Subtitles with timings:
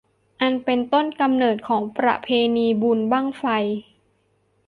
[0.41, 3.43] อันเป็นต้นกำเนิดของประเพณีบุญบั้งไฟ